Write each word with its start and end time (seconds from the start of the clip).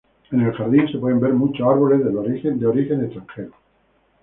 En 0.31 0.41
el 0.41 0.51
jardín 0.53 0.91
se 0.91 0.97
pueden 0.97 1.19
ver 1.19 1.31
muchos 1.33 1.61
árboles 1.67 2.03
del 2.03 2.17
origen 2.17 3.05
extranjero. 3.05 3.51